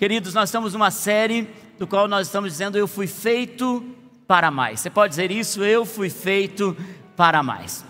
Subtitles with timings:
[0.00, 1.46] Queridos, nós estamos numa série
[1.78, 3.84] do qual nós estamos dizendo eu fui feito
[4.26, 4.80] para mais.
[4.80, 5.62] Você pode dizer isso?
[5.62, 6.74] Eu fui feito
[7.14, 7.84] para mais.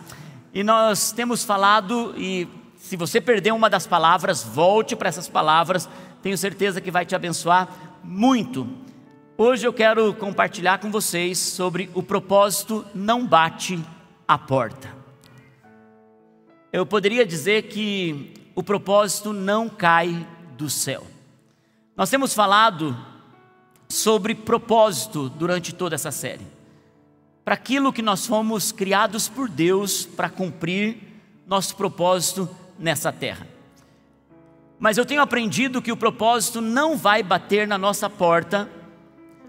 [0.53, 5.88] E nós temos falado e se você perdeu uma das palavras, volte para essas palavras.
[6.21, 7.69] Tenho certeza que vai te abençoar
[8.02, 8.66] muito.
[9.38, 13.79] Hoje eu quero compartilhar com vocês sobre o propósito não bate
[14.27, 14.92] a porta.
[16.72, 21.06] Eu poderia dizer que o propósito não cai do céu.
[22.01, 22.96] Nós temos falado
[23.87, 26.47] sobre propósito durante toda essa série.
[27.45, 30.97] Para aquilo que nós fomos criados por Deus para cumprir
[31.47, 32.48] nosso propósito
[32.79, 33.47] nessa terra.
[34.79, 38.66] Mas eu tenho aprendido que o propósito não vai bater na nossa porta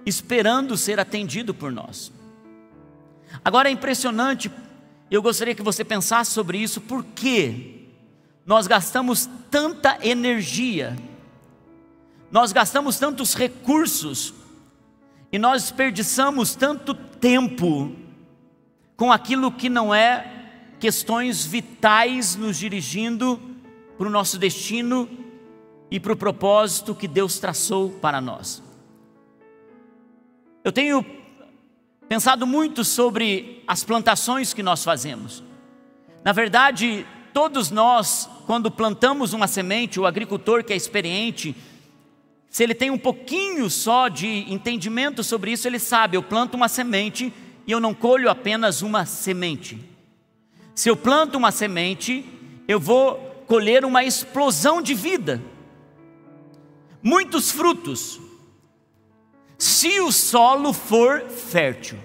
[0.05, 2.11] esperando ser atendido por nós.
[3.45, 4.51] Agora é impressionante,
[5.09, 7.87] eu gostaria que você pensasse sobre isso, por que
[8.45, 10.97] nós gastamos tanta energia,
[12.31, 14.33] nós gastamos tantos recursos
[15.31, 17.93] e nós desperdiçamos tanto tempo
[18.95, 20.41] com aquilo que não é
[20.79, 23.39] questões vitais nos dirigindo
[23.97, 25.09] para o nosso destino
[25.91, 28.63] e para o propósito que Deus traçou para nós.
[30.63, 31.05] Eu tenho
[32.07, 35.43] pensado muito sobre as plantações que nós fazemos.
[36.23, 41.55] Na verdade, todos nós, quando plantamos uma semente, o agricultor que é experiente,
[42.51, 46.67] se ele tem um pouquinho só de entendimento sobre isso, ele sabe: eu planto uma
[46.67, 47.33] semente
[47.65, 49.79] e eu não colho apenas uma semente.
[50.75, 52.25] Se eu planto uma semente,
[52.67, 53.15] eu vou
[53.47, 55.41] colher uma explosão de vida,
[57.01, 58.19] muitos frutos
[59.57, 61.99] se o solo for fértil.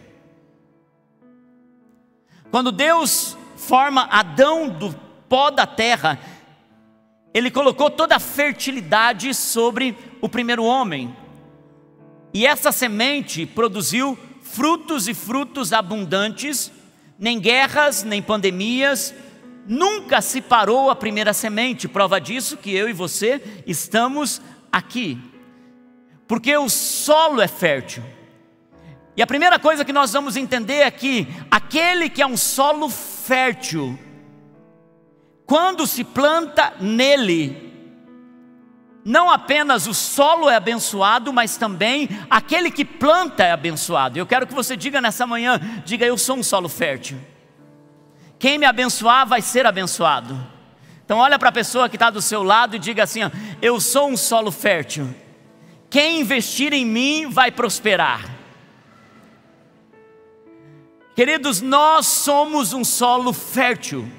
[2.50, 4.94] Quando Deus forma Adão do
[5.28, 6.20] pó da terra,
[7.34, 11.14] ele colocou toda a fertilidade sobre o primeiro homem.
[12.33, 16.70] E essa semente produziu frutos e frutos abundantes,
[17.19, 19.15] nem guerras, nem pandemias,
[19.66, 21.88] nunca se parou a primeira semente.
[21.88, 24.41] Prova disso que eu e você estamos
[24.71, 25.19] aqui
[26.27, 28.03] porque o solo é fértil.
[29.16, 32.88] E a primeira coisa que nós vamos entender é que aquele que é um solo
[32.91, 33.98] fértil,
[35.47, 37.66] quando se planta nele,
[39.06, 44.19] não apenas o solo é abençoado, mas também aquele que planta é abençoado.
[44.19, 47.16] Eu quero que você diga nessa manhã: diga, eu sou um solo fértil.
[48.37, 50.37] Quem me abençoar vai ser abençoado.
[51.05, 53.21] Então, olha para a pessoa que está do seu lado e diga assim:
[53.62, 55.15] eu sou um solo fértil.
[55.89, 58.28] Quem investir em mim vai prosperar.
[61.15, 64.11] Queridos, nós somos um solo fértil.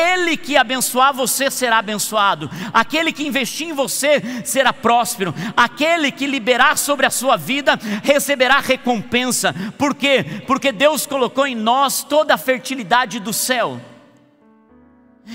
[0.00, 6.26] Aquele que abençoar você será abençoado, aquele que investir em você será próspero, aquele que
[6.26, 9.54] liberar sobre a sua vida receberá recompensa.
[9.76, 10.24] Por quê?
[10.46, 13.78] Porque Deus colocou em nós toda a fertilidade do céu.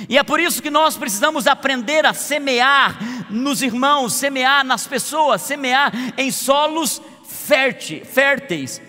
[0.10, 2.98] E é por isso que nós precisamos aprender a semear
[3.30, 8.82] nos irmãos, semear nas pessoas, semear em solos férteis.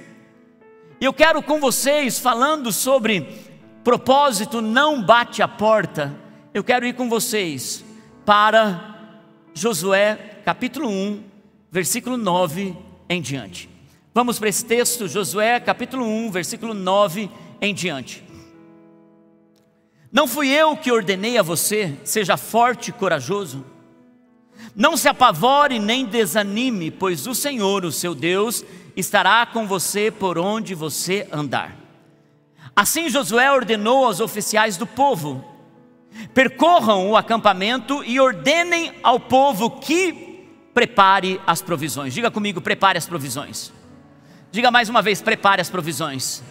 [0.98, 3.45] E eu quero com vocês, falando sobre
[3.86, 6.12] propósito não bate a porta,
[6.52, 7.84] eu quero ir com vocês
[8.24, 9.12] para
[9.54, 11.22] Josué capítulo 1,
[11.70, 12.76] versículo 9
[13.08, 13.70] em diante.
[14.12, 17.30] Vamos para esse texto, Josué capítulo 1, versículo 9
[17.60, 18.24] em diante.
[20.10, 23.64] Não fui eu que ordenei a você, seja forte e corajoso.
[24.74, 28.64] Não se apavore nem desanime, pois o Senhor, o seu Deus,
[28.96, 31.85] estará com você por onde você andar.
[32.76, 35.42] Assim Josué ordenou aos oficiais do povo:
[36.34, 40.44] percorram o acampamento e ordenem ao povo que
[40.74, 42.12] prepare as provisões.
[42.12, 43.72] Diga comigo, prepare as provisões.
[44.52, 46.42] Diga mais uma vez, prepare as provisões.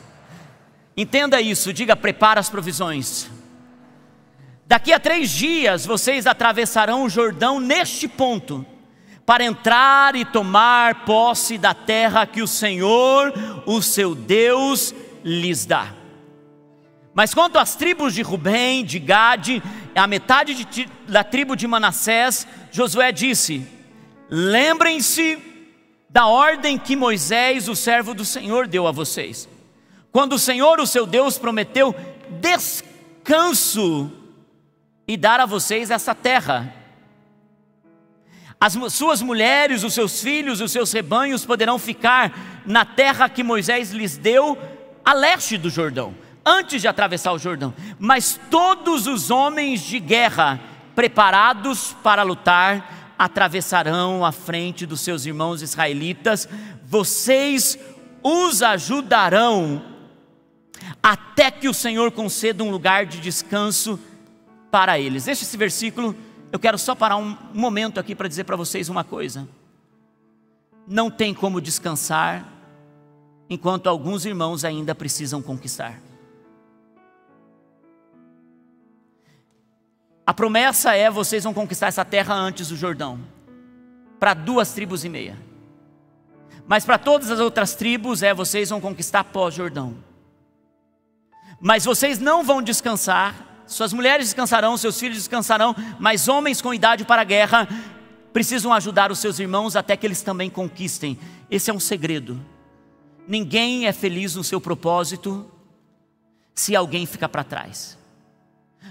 [0.98, 3.30] Entenda isso, diga, prepare as provisões.
[4.66, 8.66] Daqui a três dias vocês atravessarão o Jordão neste ponto,
[9.28, 13.32] para entrar e tomar posse da terra que o Senhor,
[13.66, 14.94] o seu Deus,
[15.24, 16.05] lhes dá.
[17.16, 19.64] Mas quanto às tribos de Rubem, de Gade,
[19.96, 23.66] a metade de, da tribo de Manassés, Josué disse:
[24.30, 25.40] Lembrem-se
[26.10, 29.48] da ordem que Moisés, o servo do Senhor, deu a vocês.
[30.12, 31.96] Quando o Senhor, o seu Deus, prometeu
[32.42, 34.12] descanso
[35.08, 36.74] e dar a vocês essa terra.
[38.60, 43.92] As suas mulheres, os seus filhos, os seus rebanhos poderão ficar na terra que Moisés
[43.92, 44.58] lhes deu
[45.04, 47.74] a leste do Jordão, antes de atravessar o Jordão.
[47.98, 50.60] Mas todos os homens de guerra
[50.96, 56.48] preparados para lutar atravessarão a frente dos seus irmãos israelitas,
[56.86, 57.80] vocês
[58.22, 59.84] os ajudarão
[61.02, 64.00] até que o Senhor conceda um lugar de descanso
[64.70, 65.26] para eles.
[65.26, 66.16] Deixa esse versículo,
[66.52, 69.48] eu quero só parar um momento aqui para dizer para vocês uma coisa.
[70.88, 72.46] Não tem como descansar
[73.50, 76.02] enquanto alguns irmãos ainda precisam conquistar.
[80.26, 83.20] A promessa é: vocês vão conquistar essa terra antes do Jordão,
[84.20, 85.38] para duas tribos e meia.
[86.68, 89.96] Mas para todas as outras tribos é: vocês vão conquistar pós-Jordão.
[91.60, 97.06] Mas vocês não vão descansar, suas mulheres descansarão, seus filhos descansarão, mas homens com idade
[97.06, 97.68] para a guerra
[98.34, 101.18] precisam ajudar os seus irmãos até que eles também conquistem.
[101.50, 102.40] Esse é um segredo.
[103.28, 105.50] Ninguém é feliz no seu propósito
[106.54, 107.98] se alguém fica para trás.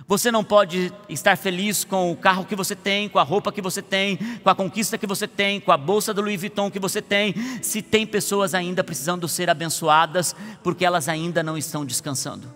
[0.06, 3.62] Você não pode estar feliz com o carro que você tem, com a roupa que
[3.62, 6.79] você tem, com a conquista que você tem, com a bolsa do Louis Vuitton que
[6.79, 12.52] você tem, se tem pessoas ainda precisando ser abençoadas porque elas ainda não estão descansando.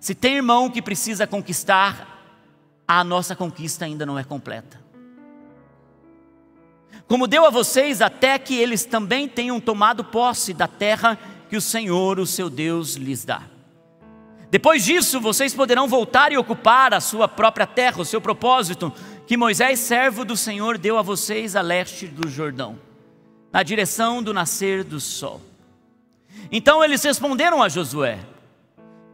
[0.00, 2.16] Se tem irmão que precisa conquistar,
[2.86, 4.78] a nossa conquista ainda não é completa.
[7.08, 11.18] Como deu a vocês até que eles também tenham tomado posse da terra
[11.48, 13.57] que o Senhor, o seu Deus, lhes dá.
[14.50, 18.92] Depois disso, vocês poderão voltar e ocupar a sua própria terra, o seu propósito,
[19.26, 22.78] que Moisés, servo do Senhor, deu a vocês a leste do Jordão,
[23.52, 25.42] na direção do nascer do sol.
[26.50, 28.20] Então eles responderam a Josué: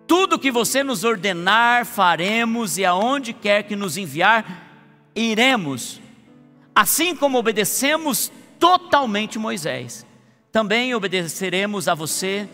[0.06, 4.70] Tudo que você nos ordenar, faremos, e aonde quer que nos enviar,
[5.16, 6.00] iremos.
[6.72, 10.06] Assim como obedecemos totalmente Moisés,
[10.52, 12.48] também obedeceremos a você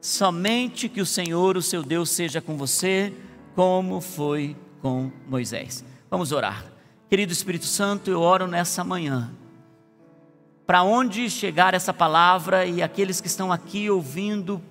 [0.00, 3.12] Somente que o Senhor, o seu Deus, seja com você,
[3.54, 5.84] como foi com Moisés.
[6.10, 6.64] Vamos orar.
[7.08, 9.30] Querido Espírito Santo, eu oro nessa manhã.
[10.66, 14.62] Para onde chegar essa palavra e aqueles que estão aqui ouvindo,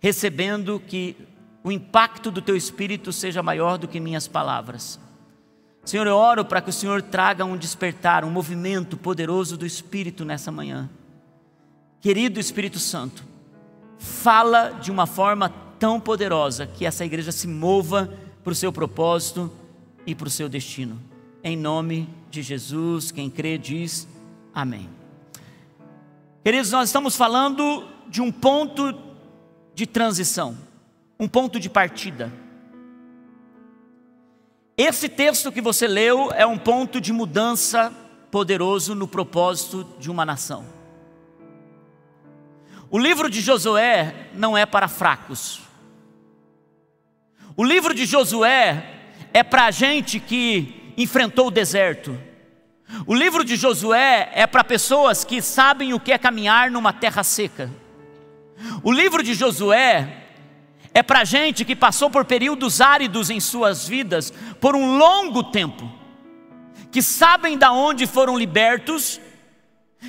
[0.00, 1.16] recebendo, que
[1.62, 4.98] o impacto do teu Espírito seja maior do que minhas palavras.
[5.84, 10.24] Senhor, eu oro para que o Senhor traga um despertar, um movimento poderoso do Espírito
[10.24, 10.88] nessa manhã.
[12.00, 13.24] Querido Espírito Santo,
[14.02, 18.12] fala de uma forma tão poderosa que essa igreja se mova
[18.42, 19.50] para o seu propósito
[20.04, 21.00] e para o seu destino.
[21.42, 24.08] Em nome de Jesus, quem crê diz
[24.52, 24.88] amém.
[26.44, 28.92] Queridos, nós estamos falando de um ponto
[29.74, 30.58] de transição,
[31.18, 32.32] um ponto de partida.
[34.76, 37.92] Esse texto que você leu é um ponto de mudança
[38.30, 40.81] poderoso no propósito de uma nação.
[42.94, 45.62] O livro de Josué não é para fracos.
[47.56, 48.84] O livro de Josué
[49.32, 52.14] é para gente que enfrentou o deserto.
[53.06, 57.24] O livro de Josué é para pessoas que sabem o que é caminhar numa terra
[57.24, 57.70] seca.
[58.82, 60.24] O livro de Josué
[60.92, 64.30] é para gente que passou por períodos áridos em suas vidas
[64.60, 65.90] por um longo tempo,
[66.90, 69.18] que sabem da onde foram libertos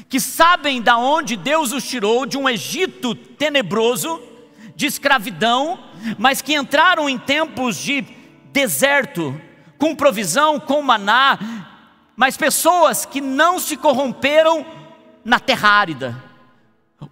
[0.10, 4.22] que sabem da onde Deus os tirou de um Egito tenebroso,
[4.76, 5.80] de escravidão,
[6.18, 8.02] mas que entraram em tempos de
[8.52, 9.40] deserto,
[9.78, 11.38] com provisão, com maná,
[12.16, 14.66] mas pessoas que não se corromperam
[15.24, 16.24] na terra árida.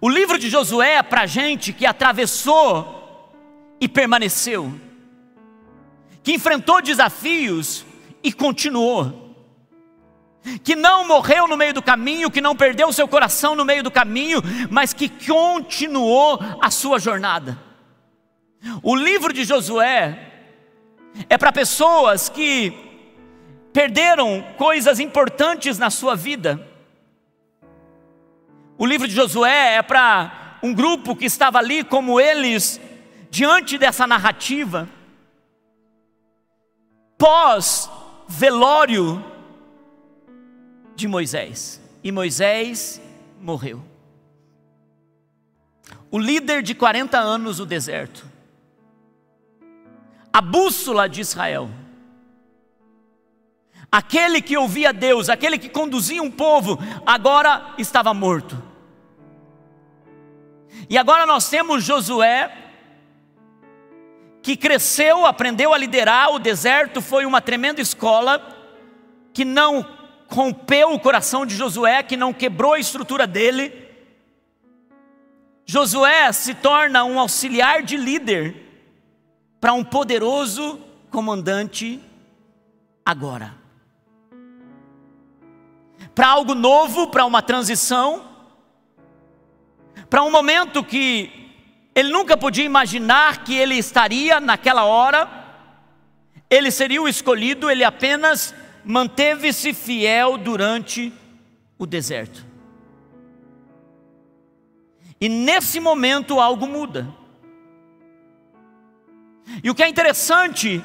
[0.00, 3.32] O livro de Josué é para gente que atravessou
[3.80, 4.72] e permaneceu,
[6.22, 7.84] que enfrentou desafios
[8.22, 9.21] e continuou
[10.62, 13.90] que não morreu no meio do caminho, que não perdeu seu coração no meio do
[13.90, 17.58] caminho, mas que continuou a sua jornada.
[18.82, 20.32] O livro de Josué
[21.28, 22.72] é para pessoas que
[23.72, 26.68] perderam coisas importantes na sua vida.
[28.76, 32.80] O livro de Josué é para um grupo que estava ali como eles,
[33.30, 34.88] diante dessa narrativa,
[37.16, 37.90] pós
[38.28, 39.31] velório
[40.94, 41.80] de Moisés.
[42.02, 43.00] E Moisés
[43.40, 43.82] morreu.
[46.10, 48.26] O líder de 40 anos no deserto.
[50.32, 51.70] A bússola de Israel.
[53.90, 58.62] Aquele que ouvia Deus, aquele que conduzia um povo, agora estava morto.
[60.88, 62.50] E agora nós temos Josué,
[64.42, 68.40] que cresceu, aprendeu a liderar, o deserto foi uma tremenda escola,
[69.32, 69.86] que não
[70.32, 73.72] rompeu o coração de Josué, que não quebrou a estrutura dele.
[75.66, 78.56] Josué se torna um auxiliar de líder
[79.60, 82.00] para um poderoso comandante
[83.04, 83.60] agora.
[86.14, 88.28] para algo novo, para uma transição,
[90.10, 91.54] para um momento que
[91.94, 95.28] ele nunca podia imaginar que ele estaria naquela hora,
[96.50, 101.12] ele seria o escolhido, ele apenas manteve-se fiel durante
[101.78, 102.46] o deserto.
[105.20, 107.06] E nesse momento algo muda.
[109.62, 110.82] E o que é interessante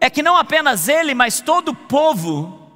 [0.00, 2.70] é que não apenas ele, mas todo o povo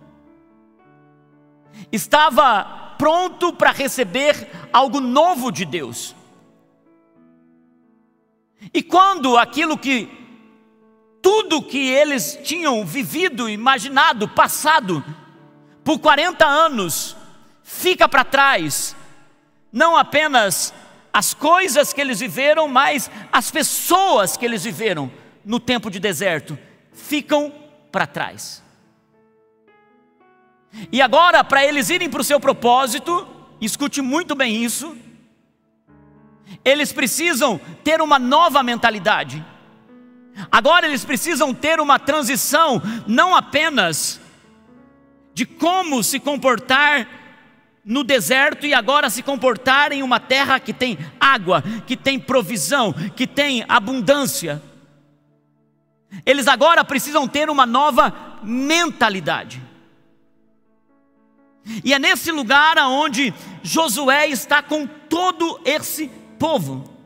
[1.93, 6.17] estava pronto para receber algo novo de Deus.
[8.75, 10.18] E quando aquilo que,
[11.23, 15.05] tudo que eles tinham vivido, imaginado, passado,
[15.85, 17.17] por 40 anos,
[17.63, 18.95] fica para trás,
[19.73, 20.73] não apenas
[21.13, 25.11] as coisas que eles viveram, mas as pessoas que eles viveram
[25.45, 26.59] no tempo de deserto,
[26.93, 27.53] ficam
[27.91, 28.63] para trás.
[30.93, 33.27] E agora, para eles irem para o seu propósito,
[33.61, 34.97] escute muito bem isso,
[36.65, 39.45] eles precisam ter uma nova mentalidade.
[40.50, 44.21] Agora eles precisam ter uma transição, não apenas
[45.35, 47.09] de como se comportar
[47.85, 52.92] no deserto e agora se comportar em uma terra que tem água, que tem provisão,
[52.92, 54.62] que tem abundância.
[56.25, 59.62] Eles agora precisam ter uma nova mentalidade.
[61.85, 66.98] E é nesse lugar aonde Josué está com todo esse povo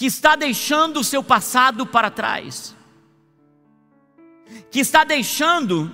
[0.00, 2.74] que está deixando o seu passado para trás,
[4.70, 5.92] que está deixando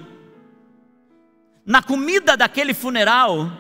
[1.65, 3.51] na comida daquele funeral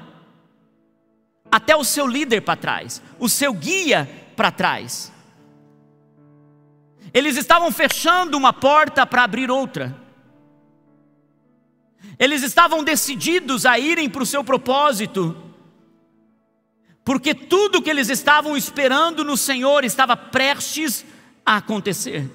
[1.50, 5.12] até o seu líder para trás, o seu guia para trás.
[7.12, 10.00] Eles estavam fechando uma porta para abrir outra.
[12.16, 15.36] Eles estavam decididos a irem para o seu propósito,
[17.06, 21.06] porque tudo que eles estavam esperando no Senhor estava prestes
[21.44, 22.28] a acontecer.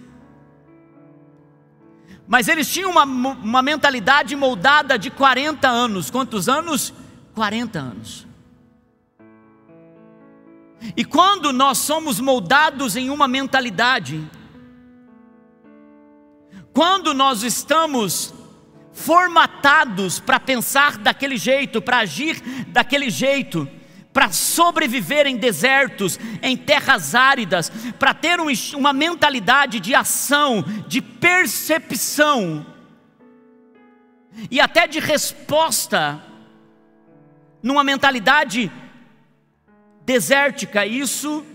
[2.25, 6.09] Mas eles tinham uma, uma mentalidade moldada de 40 anos.
[6.09, 6.93] Quantos anos?
[7.35, 8.25] 40 anos.
[10.95, 14.25] E quando nós somos moldados em uma mentalidade,
[16.71, 18.33] quando nós estamos
[18.93, 23.67] formatados para pensar daquele jeito, para agir daquele jeito,
[24.13, 31.01] para sobreviver em desertos, em terras áridas, para ter um, uma mentalidade de ação, de
[31.01, 32.65] percepção
[34.50, 36.22] e até de resposta,
[37.62, 38.72] numa mentalidade
[40.06, 41.46] desértica, isso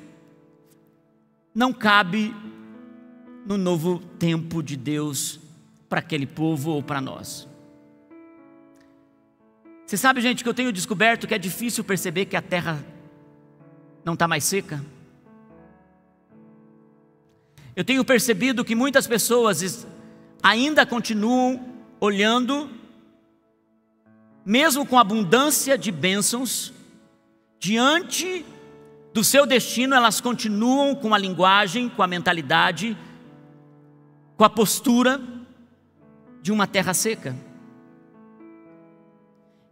[1.54, 2.34] não cabe
[3.46, 5.40] no novo tempo de Deus
[5.88, 7.48] para aquele povo ou para nós.
[9.86, 12.84] Você sabe, gente, que eu tenho descoberto que é difícil perceber que a terra
[14.04, 14.84] não está mais seca?
[17.76, 19.86] Eu tenho percebido que muitas pessoas
[20.42, 21.64] ainda continuam
[22.00, 22.68] olhando,
[24.44, 26.72] mesmo com abundância de bênçãos,
[27.60, 28.44] diante
[29.14, 32.98] do seu destino, elas continuam com a linguagem, com a mentalidade,
[34.36, 35.20] com a postura
[36.42, 37.45] de uma terra seca.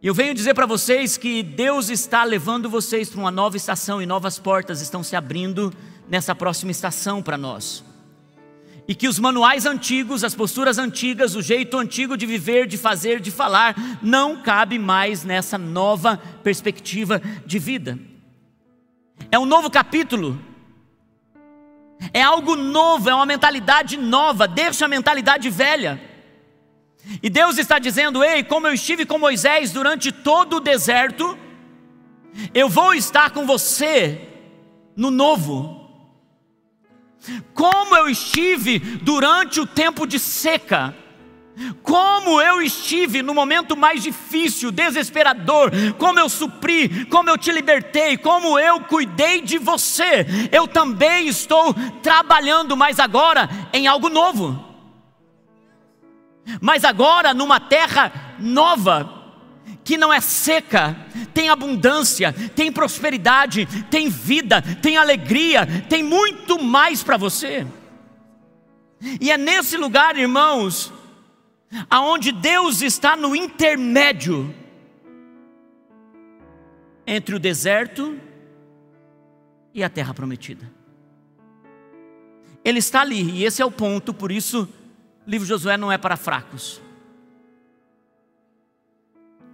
[0.04, 4.06] Eu venho dizer para vocês que Deus está levando vocês para uma nova estação e
[4.06, 5.72] novas portas estão se abrindo
[6.06, 7.82] nessa próxima estação para nós.
[8.86, 13.18] E que os manuais antigos, as posturas antigas, o jeito antigo de viver, de fazer,
[13.18, 17.98] de falar, não cabe mais nessa nova perspectiva de vida.
[19.30, 20.38] É um novo capítulo.
[22.12, 25.98] É algo novo, é uma mentalidade nova, deixa a mentalidade velha.
[27.22, 31.38] E Deus está dizendo: Ei, como eu estive com Moisés durante todo o deserto,
[32.52, 34.28] eu vou estar com você
[34.96, 35.82] no novo.
[37.54, 40.94] Como eu estive durante o tempo de seca,
[41.82, 48.18] como eu estive no momento mais difícil, desesperador, como eu supri, como eu te libertei,
[48.18, 54.63] como eu cuidei de você, eu também estou trabalhando, mas agora em algo novo
[56.60, 59.22] mas agora numa terra nova,
[59.82, 60.96] que não é seca,
[61.32, 67.66] tem abundância, tem prosperidade, tem vida, tem alegria, tem muito mais para você.
[69.20, 70.92] E é nesse lugar, irmãos,
[71.90, 74.54] aonde Deus está no intermédio
[77.06, 78.18] entre o deserto
[79.74, 80.70] e a terra prometida.
[82.64, 84.66] Ele está ali, e esse é o ponto, por isso
[85.26, 86.80] o livro de Josué não é para fracos.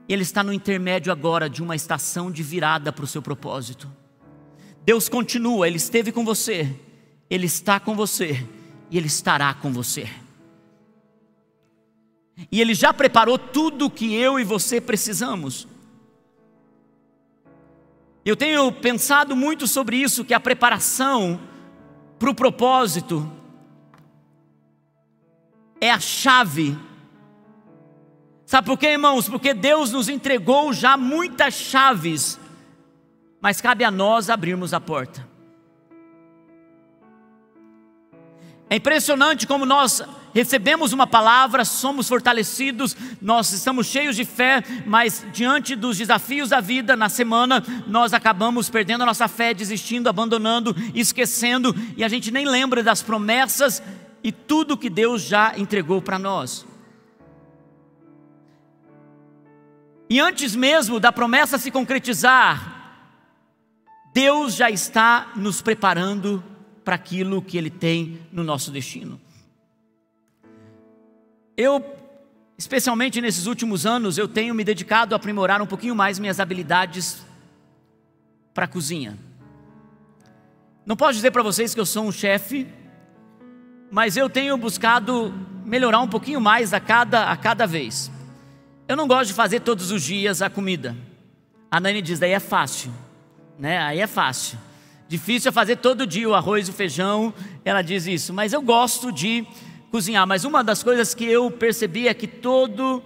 [0.08, 3.88] Ele está no intermédio agora de uma estação de virada para o seu propósito.
[4.84, 6.76] Deus continua, Ele esteve com você,
[7.28, 8.44] Ele está com você
[8.90, 10.08] e Ele estará com você.
[12.50, 15.68] E Ele já preparou tudo o que eu e você precisamos.
[18.24, 21.40] Eu tenho pensado muito sobre isso, que a preparação
[22.18, 23.30] para o propósito
[25.80, 26.76] é a chave.
[28.44, 29.28] Sabe por quê, irmãos?
[29.28, 32.38] Porque Deus nos entregou já muitas chaves,
[33.40, 35.28] mas cabe a nós abrirmos a porta.
[38.68, 45.26] É impressionante como nós recebemos uma palavra, somos fortalecidos, nós estamos cheios de fé, mas
[45.32, 50.74] diante dos desafios da vida na semana, nós acabamos perdendo a nossa fé, desistindo, abandonando,
[50.94, 53.82] esquecendo, e a gente nem lembra das promessas
[54.22, 56.66] e tudo que Deus já entregou para nós.
[60.08, 62.80] E antes mesmo da promessa se concretizar,
[64.12, 66.42] Deus já está nos preparando
[66.84, 69.20] para aquilo que Ele tem no nosso destino.
[71.56, 71.84] Eu,
[72.58, 77.24] especialmente nesses últimos anos, eu tenho me dedicado a aprimorar um pouquinho mais minhas habilidades
[78.52, 79.16] para a cozinha.
[80.84, 82.66] Não posso dizer para vocês que eu sou um chefe,
[83.90, 88.10] mas eu tenho buscado melhorar um pouquinho mais a cada, a cada vez.
[88.86, 90.96] Eu não gosto de fazer todos os dias a comida.
[91.70, 92.92] A Nani diz, daí é fácil,
[93.58, 93.78] né?
[93.78, 94.58] Aí é fácil.
[95.08, 99.10] Difícil é fazer todo dia o arroz o feijão, ela diz isso, mas eu gosto
[99.10, 99.44] de
[99.90, 100.26] cozinhar.
[100.26, 103.02] Mas uma das coisas que eu percebi é que todo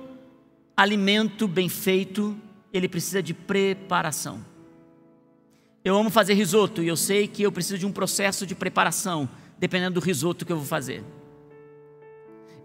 [0.76, 2.36] alimento bem feito,
[2.72, 4.44] ele precisa de preparação.
[5.84, 9.28] Eu amo fazer risoto e eu sei que eu preciso de um processo de preparação,
[9.64, 11.02] dependendo do risoto que eu vou fazer.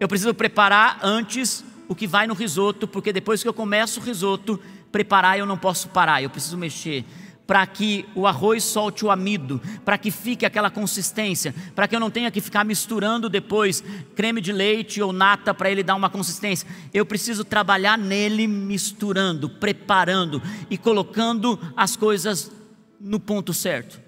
[0.02, 4.04] Eu preciso preparar antes o que vai no risoto, porque depois que eu começo o
[4.04, 4.60] risoto,
[4.92, 7.06] preparar eu não posso parar, eu preciso mexer
[7.48, 12.02] para que o arroz solte o amido, para que fique aquela consistência, para que eu
[12.02, 13.82] não tenha que ficar misturando depois
[14.14, 16.68] creme de leite ou nata para ele dar uma consistência.
[16.94, 22.52] Eu preciso trabalhar nele misturando, preparando e colocando as coisas
[23.00, 24.02] no ponto certo.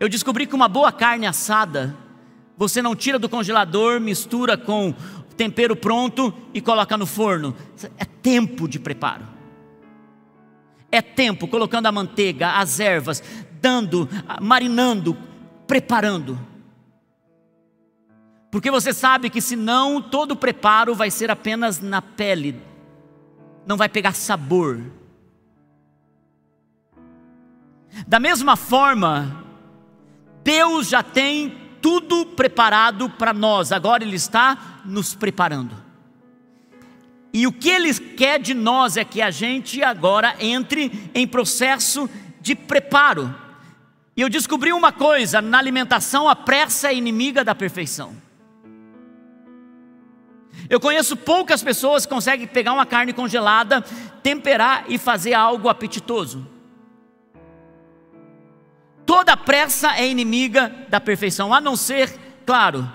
[0.00, 2.05] Eu descobri que uma boa carne assada,
[2.56, 4.94] você não tira do congelador, mistura com
[5.36, 7.54] tempero pronto e coloca no forno.
[7.98, 9.26] É tempo de preparo.
[10.90, 13.22] É tempo colocando a manteiga, as ervas,
[13.60, 14.08] dando,
[14.40, 15.16] marinando,
[15.66, 16.38] preparando.
[18.50, 22.58] Porque você sabe que senão todo o preparo vai ser apenas na pele,
[23.66, 24.80] não vai pegar sabor.
[28.06, 29.44] Da mesma forma,
[30.42, 35.86] Deus já tem tudo preparado para nós, agora Ele está nos preparando.
[37.36, 42.08] E o que ele quer de nós é que a gente agora entre em processo
[42.40, 43.34] de preparo.
[44.16, 48.14] E eu descobri uma coisa: na alimentação, a pressa é inimiga da perfeição.
[50.70, 53.82] Eu conheço poucas pessoas que conseguem pegar uma carne congelada,
[54.22, 56.55] temperar e fazer algo apetitoso.
[59.06, 62.90] Toda pressa é inimiga da perfeição, a não ser, claro,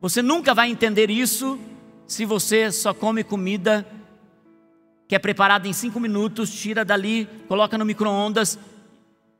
[0.00, 1.58] você nunca vai entender isso
[2.06, 3.86] se você só come comida
[5.08, 8.58] que é preparada em cinco minutos, tira dali, coloca no micro-ondas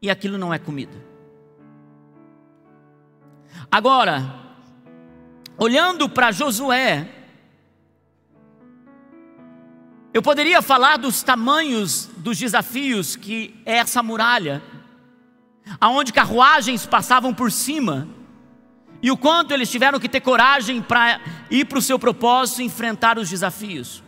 [0.03, 0.97] e aquilo não é comida.
[3.71, 4.35] Agora,
[5.57, 7.09] olhando para Josué,
[10.13, 14.61] eu poderia falar dos tamanhos dos desafios que é essa muralha,
[15.81, 18.09] aonde carruagens passavam por cima,
[19.03, 21.21] e o quanto eles tiveram que ter coragem para
[21.51, 24.03] ir para o seu propósito e enfrentar os desafios.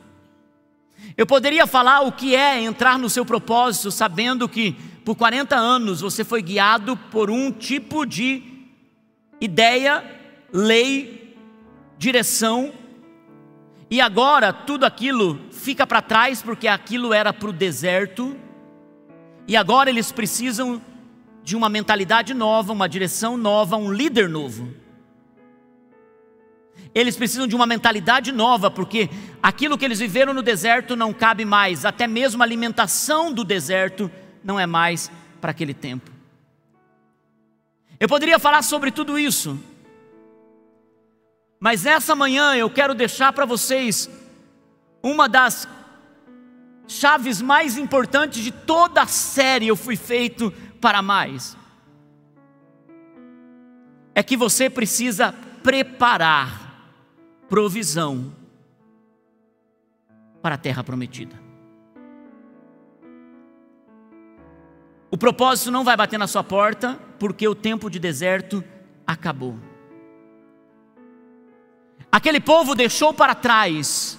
[1.16, 4.72] Eu poderia falar o que é entrar no seu propósito, sabendo que
[5.04, 8.42] por 40 anos você foi guiado por um tipo de
[9.40, 10.04] ideia,
[10.52, 11.36] lei,
[11.98, 12.72] direção,
[13.90, 18.36] e agora tudo aquilo fica para trás porque aquilo era para o deserto,
[19.48, 20.80] e agora eles precisam
[21.42, 24.72] de uma mentalidade nova, uma direção nova, um líder novo.
[26.94, 29.08] Eles precisam de uma mentalidade nova, porque
[29.42, 34.10] aquilo que eles viveram no deserto não cabe mais, até mesmo a alimentação do deserto
[34.44, 36.10] não é mais para aquele tempo.
[37.98, 39.58] Eu poderia falar sobre tudo isso,
[41.58, 44.10] mas essa manhã eu quero deixar para vocês
[45.02, 45.66] uma das
[46.86, 50.52] chaves mais importantes de toda a série Eu Fui Feito
[50.82, 51.56] para mais
[54.14, 56.90] é que você precisa preparar
[57.48, 58.34] provisão
[60.42, 61.40] para a terra prometida.
[65.08, 68.64] O propósito não vai bater na sua porta, porque o tempo de deserto
[69.06, 69.56] acabou.
[72.10, 74.18] Aquele povo deixou para trás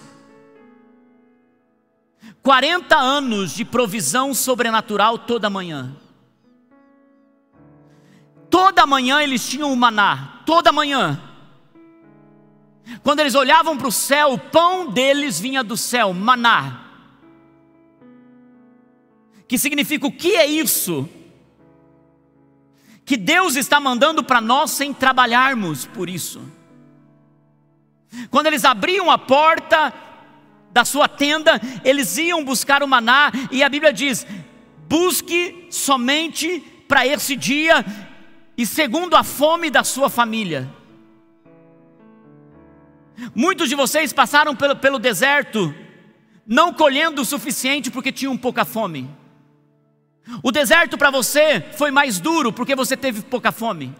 [2.41, 5.95] 40 anos de provisão sobrenatural toda manhã.
[8.53, 11.19] Toda manhã eles tinham o maná, toda manhã.
[13.01, 16.81] Quando eles olhavam para o céu, o pão deles vinha do céu, maná.
[19.47, 21.09] Que significa o que é isso?
[23.03, 26.39] Que Deus está mandando para nós sem trabalharmos por isso.
[28.29, 29.91] Quando eles abriam a porta
[30.69, 34.27] da sua tenda, eles iam buscar o maná, e a Bíblia diz:
[34.87, 37.83] busque somente para esse dia
[38.57, 40.69] e segundo a fome da sua família.
[43.33, 45.73] Muitos de vocês passaram pelo, pelo deserto,
[46.45, 49.09] não colhendo o suficiente porque tinham pouca fome.
[50.41, 53.93] O deserto para você foi mais duro porque você teve pouca fome.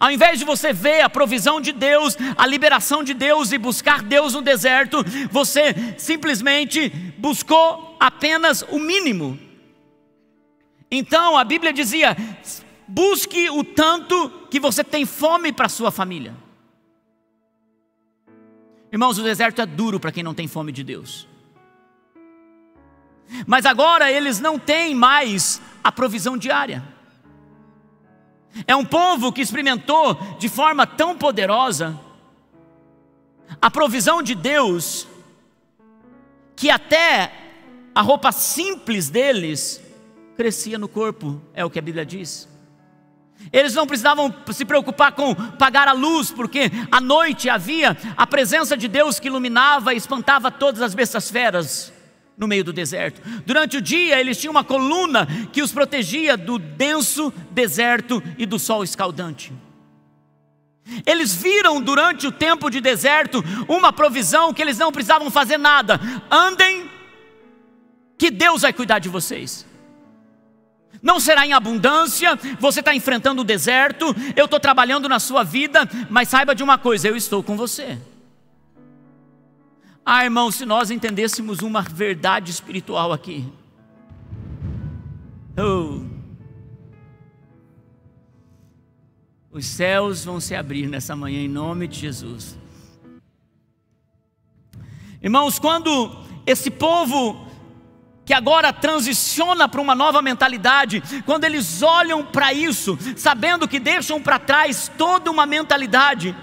[0.00, 4.02] Ao invés de você ver a provisão de Deus, a liberação de Deus e buscar
[4.02, 6.88] Deus no deserto, você simplesmente
[7.18, 9.38] buscou apenas o mínimo.
[10.90, 12.16] Então a Bíblia dizia:
[12.86, 16.34] busque o tanto que você tem fome para sua família.
[18.92, 21.26] Irmãos, o deserto é duro para quem não tem fome de Deus.
[23.46, 26.82] Mas agora eles não têm mais a provisão diária.
[28.66, 31.98] É um povo que experimentou de forma tão poderosa
[33.60, 35.06] a provisão de Deus,
[36.54, 37.32] que até
[37.94, 39.82] a roupa simples deles
[40.36, 42.48] crescia no corpo, é o que a Bíblia diz.
[43.52, 48.76] Eles não precisavam se preocupar com pagar a luz, porque à noite havia a presença
[48.76, 51.92] de Deus que iluminava e espantava todas as bestas feras
[52.36, 53.20] no meio do deserto.
[53.46, 58.58] Durante o dia, eles tinham uma coluna que os protegia do denso deserto e do
[58.58, 59.52] sol escaldante.
[61.06, 66.00] Eles viram durante o tempo de deserto uma provisão que eles não precisavam fazer nada.
[66.30, 66.90] Andem,
[68.18, 69.66] que Deus vai cuidar de vocês.
[71.04, 75.86] Não será em abundância, você está enfrentando o deserto, eu estou trabalhando na sua vida,
[76.08, 77.98] mas saiba de uma coisa: eu estou com você.
[80.02, 83.44] Ah, irmão, se nós entendêssemos uma verdade espiritual aqui.
[85.58, 86.00] Oh.
[89.52, 92.58] Os céus vão se abrir nessa manhã em nome de Jesus.
[95.22, 97.43] Irmãos, quando esse povo
[98.24, 104.20] que agora transiciona para uma nova mentalidade, quando eles olham para isso, sabendo que deixam
[104.20, 106.34] para trás toda uma mentalidade,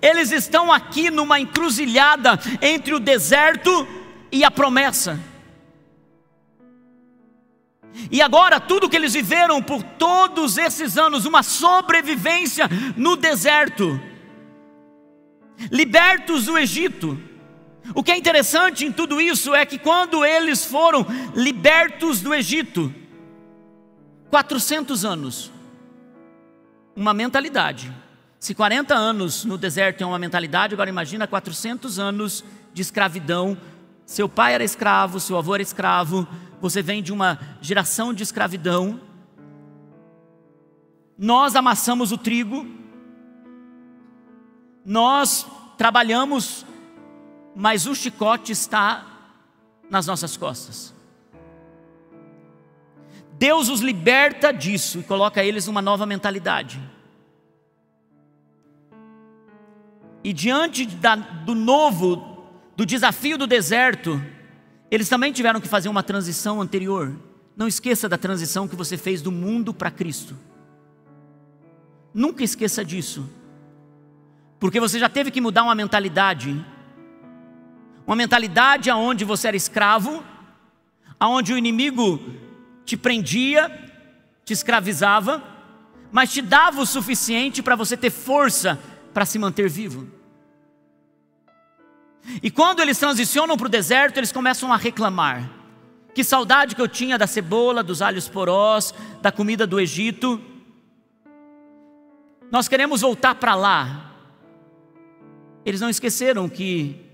[0.00, 3.86] eles estão aqui numa encruzilhada entre o deserto
[4.30, 5.18] e a promessa.
[8.10, 14.00] E agora, tudo que eles viveram por todos esses anos, uma sobrevivência no deserto,
[15.70, 17.31] libertos do Egito.
[17.94, 22.94] O que é interessante em tudo isso é que quando eles foram libertos do Egito,
[24.30, 25.52] 400 anos,
[26.94, 27.92] uma mentalidade,
[28.38, 33.56] se 40 anos no deserto é uma mentalidade, agora imagina 400 anos de escravidão.
[34.04, 36.26] Seu pai era escravo, seu avô era escravo,
[36.60, 39.00] você vem de uma geração de escravidão.
[41.16, 42.66] Nós amassamos o trigo,
[44.84, 45.46] nós
[45.78, 46.66] trabalhamos,
[47.54, 49.06] mas o chicote está
[49.90, 50.94] nas nossas costas.
[53.38, 56.80] Deus os liberta disso e coloca eles numa nova mentalidade.
[60.24, 64.22] E diante da, do novo, do desafio do deserto,
[64.90, 67.16] eles também tiveram que fazer uma transição anterior.
[67.56, 70.36] Não esqueça da transição que você fez do mundo para Cristo.
[72.14, 73.28] Nunca esqueça disso.
[74.60, 76.64] Porque você já teve que mudar uma mentalidade.
[78.12, 80.22] Uma mentalidade aonde você era escravo,
[81.18, 82.20] aonde o inimigo
[82.84, 83.70] te prendia,
[84.44, 85.42] te escravizava,
[86.10, 88.78] mas te dava o suficiente para você ter força
[89.14, 90.10] para se manter vivo.
[92.42, 95.50] E quando eles transicionam para o deserto, eles começam a reclamar.
[96.14, 100.38] Que saudade que eu tinha da cebola, dos alhos porós, da comida do Egito.
[102.50, 104.12] Nós queremos voltar para lá.
[105.64, 107.10] Eles não esqueceram que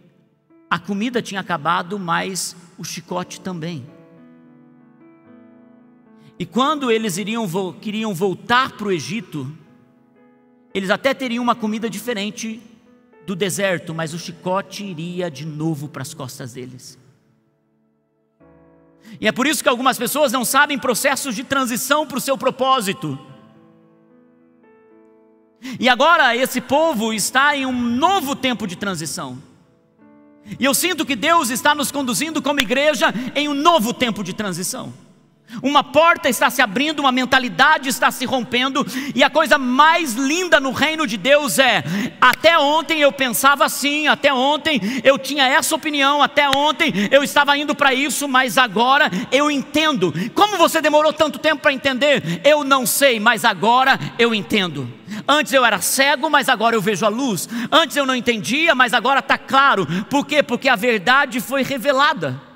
[0.71, 3.87] a comida tinha acabado, mas o chicote também.
[6.39, 7.47] E quando eles iriam,
[7.81, 9.51] queriam voltar para o Egito,
[10.73, 12.63] eles até teriam uma comida diferente
[13.27, 16.99] do deserto, mas o chicote iria de novo para as costas deles.
[19.21, 22.37] E é por isso que algumas pessoas não sabem processos de transição para o seu
[22.39, 23.19] propósito.
[25.81, 29.48] E agora esse povo está em um novo tempo de transição.
[30.59, 34.33] E eu sinto que Deus está nos conduzindo como igreja em um novo tempo de
[34.33, 34.93] transição.
[35.63, 40.61] Uma porta está se abrindo, uma mentalidade está se rompendo, e a coisa mais linda
[40.61, 41.83] no reino de Deus é:
[42.21, 47.57] até ontem eu pensava assim, até ontem eu tinha essa opinião, até ontem eu estava
[47.57, 50.13] indo para isso, mas agora eu entendo.
[50.35, 52.41] Como você demorou tanto tempo para entender?
[52.45, 54.93] Eu não sei, mas agora eu entendo.
[55.27, 57.49] Antes eu era cego, mas agora eu vejo a luz.
[57.73, 59.87] Antes eu não entendia, mas agora está claro.
[60.11, 60.43] Por quê?
[60.43, 62.48] Porque a verdade foi revelada.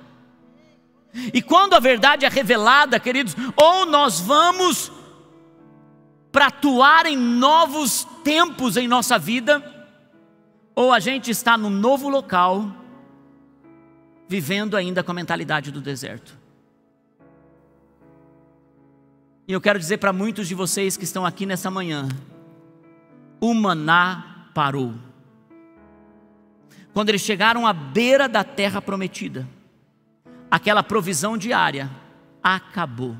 [1.14, 4.90] E quando a verdade é revelada, queridos, ou nós vamos
[6.31, 9.62] para atuar em novos tempos em nossa vida,
[10.75, 12.75] ou a gente está num novo local,
[14.27, 16.38] vivendo ainda com a mentalidade do deserto.
[19.46, 22.09] E eu quero dizer para muitos de vocês que estão aqui nessa manhã:
[23.38, 24.94] o maná parou.
[26.94, 29.46] Quando eles chegaram à beira da terra prometida,
[30.52, 31.90] aquela provisão diária
[32.42, 33.16] acabou.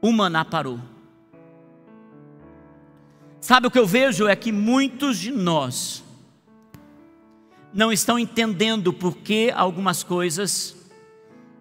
[0.00, 0.78] O maná parou.
[3.40, 6.04] Sabe o que eu vejo é que muitos de nós
[7.74, 10.76] não estão entendendo por que algumas coisas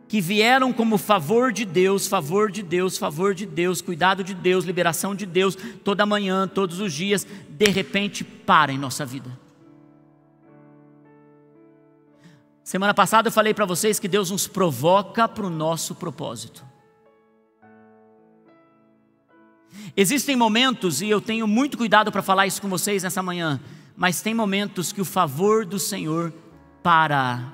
[0.07, 4.63] que vieram como favor de Deus, favor de Deus, favor de Deus, cuidado de Deus,
[4.63, 9.46] liberação de Deus, toda manhã, todos os dias, de repente para em nossa vida.
[12.67, 16.65] Semana passada eu falei para vocês que Deus nos provoca para o nosso propósito.
[19.95, 23.61] Existem momentos, e eu tenho muito cuidado para falar isso com vocês nessa manhã,
[23.95, 26.33] mas tem momentos que o favor do Senhor
[26.83, 27.53] para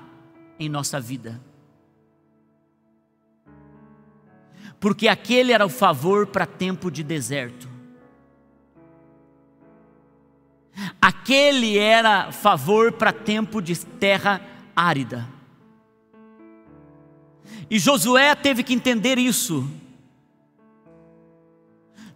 [0.58, 1.40] em nossa vida.
[4.80, 7.68] Porque aquele era o favor para tempo de deserto.
[11.00, 15.28] Aquele era favor para tempo de terra árida.
[17.70, 19.68] E Josué teve que entender isso.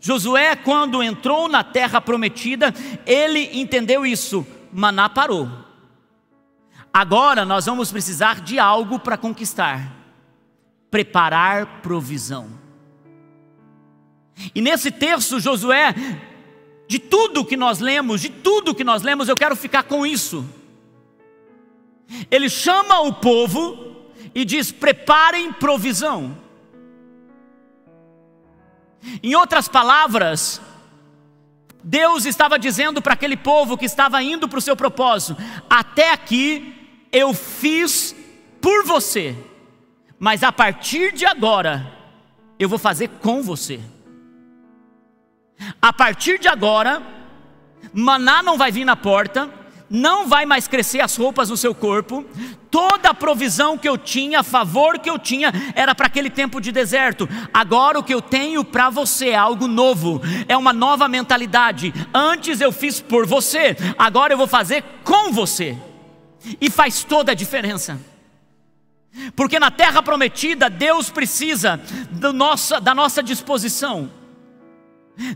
[0.00, 2.72] Josué, quando entrou na terra prometida,
[3.04, 4.46] ele entendeu isso.
[4.72, 5.48] Maná parou.
[6.92, 9.98] Agora nós vamos precisar de algo para conquistar
[10.90, 12.48] preparar provisão.
[14.54, 15.94] E nesse texto, Josué,
[16.86, 20.48] de tudo que nós lemos, de tudo que nós lemos, eu quero ficar com isso.
[22.30, 23.96] Ele chama o povo
[24.34, 26.36] e diz: preparem provisão.
[29.22, 30.60] Em outras palavras,
[31.82, 36.74] Deus estava dizendo para aquele povo que estava indo para o seu propósito: até aqui
[37.12, 38.14] eu fiz
[38.60, 39.36] por você,
[40.18, 41.98] mas a partir de agora
[42.58, 43.80] eu vou fazer com você.
[45.80, 47.02] A partir de agora,
[47.92, 49.50] maná não vai vir na porta,
[49.90, 52.24] não vai mais crescer as roupas no seu corpo,
[52.70, 56.70] toda a provisão que eu tinha, favor que eu tinha, era para aquele tempo de
[56.70, 57.28] deserto.
[57.52, 61.94] Agora o que eu tenho para você é algo novo, é uma nova mentalidade.
[62.12, 65.76] Antes eu fiz por você, agora eu vou fazer com você,
[66.60, 67.98] e faz toda a diferença.
[69.34, 71.80] Porque na terra prometida, Deus precisa
[72.12, 74.10] da nossa disposição.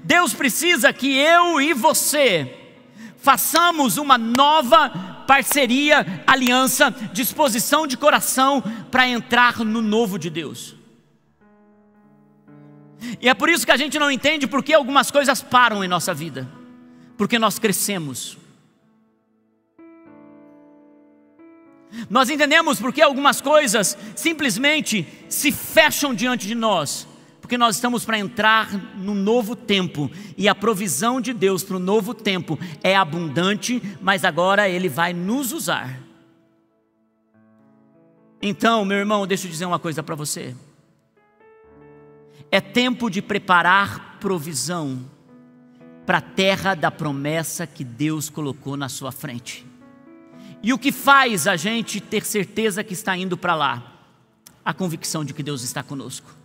[0.05, 2.62] Deus precisa que eu e você
[3.23, 4.91] façamos uma nova
[5.27, 10.75] parceria, aliança, disposição de coração para entrar no novo de Deus.
[13.21, 15.89] E é por isso que a gente não entende por que algumas coisas param em
[15.89, 16.49] nossa vida,
[17.17, 18.37] porque nós crescemos.
[22.11, 27.07] Nós entendemos porque algumas coisas simplesmente se fecham diante de nós
[27.53, 31.79] porque nós estamos para entrar no novo tempo e a provisão de Deus para o
[31.79, 36.01] novo tempo é abundante, mas agora Ele vai nos usar.
[38.41, 40.57] Então, meu irmão, deixa eu dizer uma coisa para você.
[42.51, 45.05] É tempo de preparar provisão
[46.07, 49.67] para a terra da promessa que Deus colocou na sua frente.
[50.63, 53.93] E o que faz a gente ter certeza que está indo para lá?
[54.65, 56.41] A convicção de que Deus está conosco.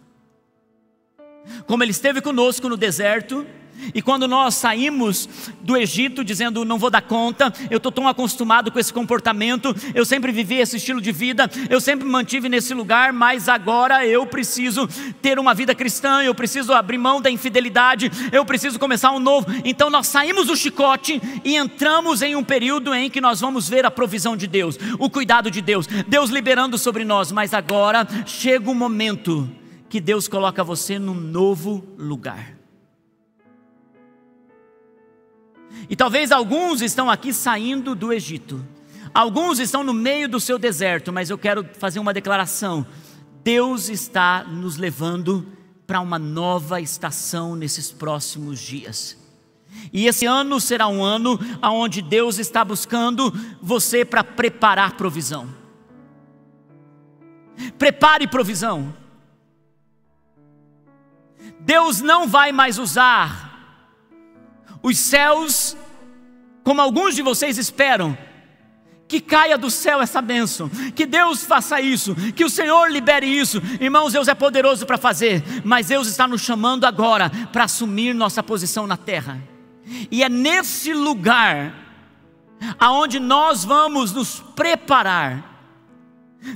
[1.65, 3.45] Como Ele esteve conosco no deserto,
[3.93, 5.29] e quando nós saímos
[5.61, 10.05] do Egito dizendo não vou dar conta, eu estou tão acostumado com esse comportamento, eu
[10.05, 14.87] sempre vivi esse estilo de vida, eu sempre mantive nesse lugar, mas agora eu preciso
[15.21, 19.47] ter uma vida cristã, eu preciso abrir mão da infidelidade, eu preciso começar um novo.
[19.63, 23.85] Então nós saímos do chicote e entramos em um período em que nós vamos ver
[23.85, 28.69] a provisão de Deus, o cuidado de Deus, Deus liberando sobre nós, mas agora chega
[28.69, 29.49] o momento
[29.89, 32.57] que Deus coloca você num novo lugar.
[35.89, 38.63] E talvez alguns estão aqui saindo do Egito.
[39.13, 42.85] Alguns estão no meio do seu deserto, mas eu quero fazer uma declaração.
[43.43, 45.47] Deus está nos levando
[45.85, 49.17] para uma nova estação nesses próximos dias.
[49.93, 55.47] E esse ano será um ano onde Deus está buscando você para preparar provisão.
[57.77, 58.93] Prepare provisão.
[61.67, 63.45] Deus não vai mais usar
[64.81, 65.75] os céus,
[66.63, 68.17] como alguns de vocês esperam,
[69.05, 73.61] que caia do céu essa bênção, que Deus faça isso, que o Senhor libere isso.
[73.81, 78.41] Irmãos, Deus é poderoso para fazer, mas Deus está nos chamando agora para assumir nossa
[78.41, 79.37] posição na terra.
[80.09, 81.73] E é nesse lugar
[82.79, 85.57] aonde nós vamos nos preparar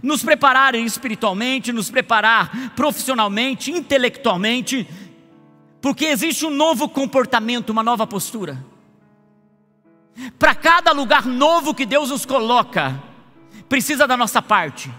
[0.02, 4.88] nos preparar espiritualmente, nos preparar profissionalmente, intelectualmente,
[5.82, 8.64] porque existe um novo comportamento, uma nova postura.
[10.38, 13.02] Para cada lugar novo que Deus nos coloca,
[13.68, 14.92] precisa da nossa parte.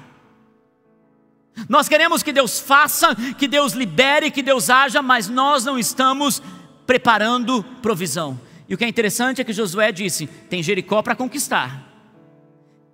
[1.69, 6.43] Nós queremos que Deus faça, que Deus libere, que Deus haja, mas nós não estamos
[6.87, 8.41] preparando provisão.
[8.69, 11.91] E o que é interessante é que Josué disse: tem Jericó para conquistar.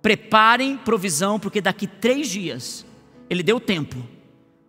[0.01, 2.85] Preparem provisão, porque daqui três dias,
[3.29, 3.97] ele deu tempo.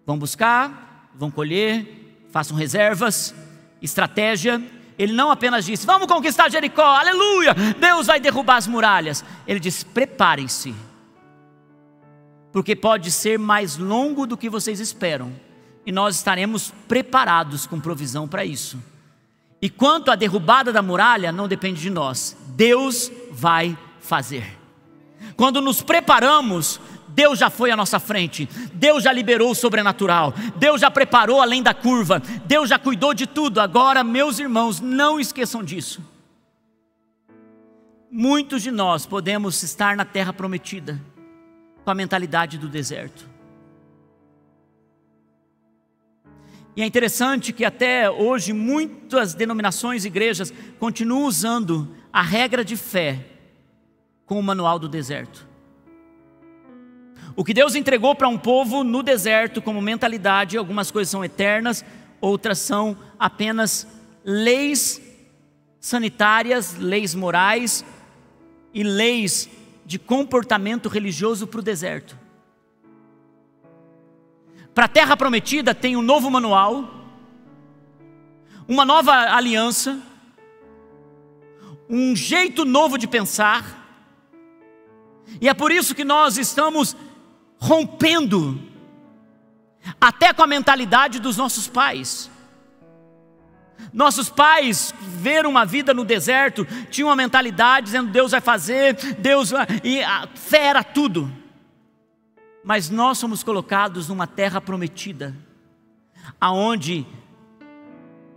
[0.06, 1.99] Vão buscar, vão colher,
[2.31, 3.35] façam reservas,
[3.81, 4.62] estratégia.
[4.99, 9.25] Ele não apenas disse, vamos conquistar Jericó, aleluia, Deus vai derrubar as muralhas.
[9.47, 10.75] Ele disse, preparem-se,
[12.53, 15.33] porque pode ser mais longo do que vocês esperam,
[15.87, 18.79] e nós estaremos preparados com provisão para isso.
[19.62, 24.59] E quanto à derrubada da muralha, não depende de nós, Deus vai fazer.
[25.35, 26.79] Quando nos preparamos,
[27.14, 31.62] Deus já foi à nossa frente, Deus já liberou o sobrenatural, Deus já preparou além
[31.62, 33.61] da curva, Deus já cuidou de tudo.
[33.61, 36.03] Agora, meus irmãos, não esqueçam disso.
[38.11, 41.01] Muitos de nós podemos estar na terra prometida
[41.85, 43.29] com a mentalidade do deserto.
[46.77, 52.77] E é interessante que até hoje muitas denominações e igrejas continuam usando a regra de
[52.77, 53.27] fé
[54.25, 55.49] com o manual do deserto.
[57.37, 61.85] O que Deus entregou para um povo no deserto como mentalidade, algumas coisas são eternas,
[62.21, 63.87] outras são apenas
[64.25, 65.01] leis
[65.81, 67.85] sanitárias, leis morais
[68.75, 69.49] e leis
[69.87, 72.19] de comportamento religioso para o deserto.
[74.75, 76.88] Para a terra prometida tem um novo manual,
[78.69, 80.01] uma nova aliança,
[81.88, 83.79] um jeito novo de pensar,
[85.40, 86.97] e é por isso que nós estamos
[87.61, 88.61] rompendo
[90.01, 92.31] até com a mentalidade dos nossos pais.
[93.92, 99.51] Nossos pais viram uma vida no deserto, tinham uma mentalidade dizendo Deus vai fazer, Deus
[99.51, 101.31] vai, e a fé era tudo.
[102.64, 105.35] Mas nós somos colocados numa terra prometida,
[106.40, 107.07] aonde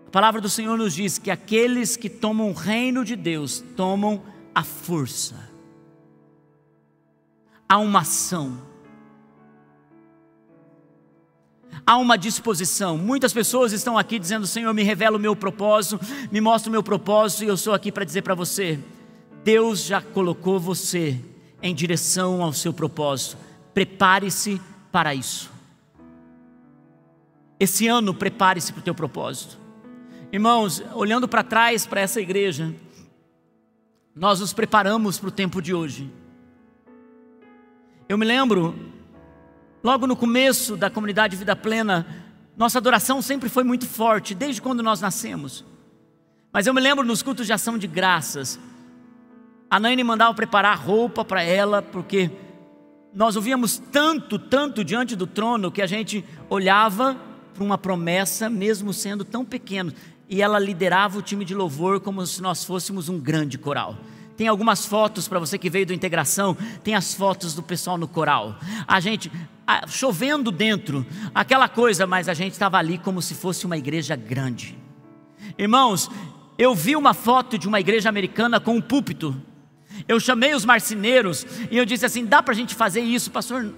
[0.08, 4.24] a palavra do Senhor nos diz que aqueles que tomam o reino de Deus tomam
[4.56, 5.52] a força.
[7.68, 8.73] Há uma ação
[11.86, 12.98] há uma disposição.
[12.98, 16.00] Muitas pessoas estão aqui dizendo: Senhor, me revela o meu propósito,
[16.32, 18.80] me mostra o meu propósito, e eu sou aqui para dizer para você:
[19.44, 21.20] Deus já colocou você
[21.62, 23.38] em direção ao seu propósito.
[23.74, 25.52] Prepare-se para isso.
[27.60, 29.58] Esse ano, prepare-se para o teu propósito.
[30.32, 32.74] Irmãos, olhando para trás para essa igreja,
[34.16, 36.12] nós nos preparamos para o tempo de hoje.
[38.10, 38.93] Eu me lembro
[39.84, 42.08] Logo no começo da comunidade Vida Plena,
[42.56, 45.66] nossa adoração sempre foi muito forte, desde quando nós nascemos.
[46.54, 48.58] Mas eu me lembro nos cultos de ação de graças,
[49.70, 52.32] a Naine mandava preparar roupa para ela, porque
[53.14, 57.18] nós ouvíamos tanto, tanto diante do trono, que a gente olhava
[57.54, 59.92] para uma promessa, mesmo sendo tão pequeno,
[60.30, 63.98] e ela liderava o time de louvor como se nós fôssemos um grande coral.
[64.36, 68.08] Tem algumas fotos para você que veio do integração, tem as fotos do pessoal no
[68.08, 68.58] coral.
[68.88, 69.32] A gente
[69.88, 74.78] chovendo dentro, aquela coisa, mas a gente estava ali como se fosse uma igreja grande.
[75.58, 76.10] Irmãos,
[76.58, 79.40] eu vi uma foto de uma igreja americana com um púlpito.
[80.08, 83.74] Eu chamei os marceneiros e eu disse assim: dá para a gente fazer isso, pastor?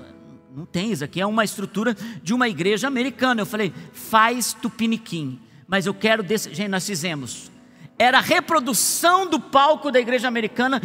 [0.55, 3.41] Não tem, isso aqui é uma estrutura de uma igreja americana.
[3.41, 6.53] Eu falei: faz tupiniquim, mas eu quero desse.
[6.53, 7.51] Gente, nós fizemos.
[7.97, 10.81] Era a reprodução do palco da igreja americana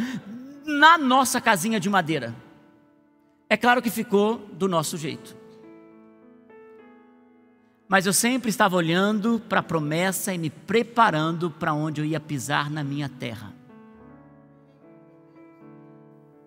[0.64, 2.34] na nossa casinha de madeira.
[3.48, 5.36] É claro que ficou do nosso jeito.
[7.88, 12.20] Mas eu sempre estava olhando para a promessa e me preparando para onde eu ia
[12.20, 13.52] pisar na minha terra.